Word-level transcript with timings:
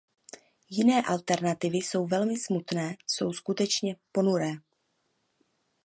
Jiné 0.69 1.01
alternativy 1.01 1.77
jsou 1.77 2.07
velmi 2.07 2.37
smutné, 2.39 2.97
jsou 3.07 3.33
skutečně 3.33 3.95
ponuré. 4.11 4.51